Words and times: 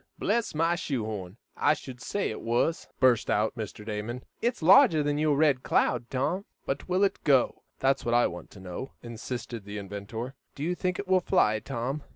"Bless 0.17 0.55
my 0.55 0.73
shoe 0.73 1.05
horn! 1.05 1.37
I 1.55 1.75
should 1.75 2.01
say 2.01 2.31
it 2.31 2.41
was!" 2.41 2.87
burst 2.99 3.29
out 3.29 3.55
Mr. 3.55 3.85
Damon. 3.85 4.23
"It's 4.41 4.63
larger 4.63 5.03
than 5.03 5.19
your 5.19 5.37
RED 5.37 5.61
CLOUD, 5.61 6.09
Tom." 6.09 6.45
"But 6.65 6.89
will 6.89 7.03
it 7.03 7.23
go? 7.23 7.61
That's 7.77 8.03
what 8.03 8.15
I 8.15 8.25
want 8.25 8.49
to 8.49 8.59
know," 8.59 8.93
insisted 9.03 9.63
the 9.63 9.77
inventor. 9.77 10.33
"Do 10.55 10.63
you 10.63 10.73
think 10.73 10.97
it 10.97 11.07
will 11.07 11.19
fly, 11.21 11.59
Tom? 11.59 12.01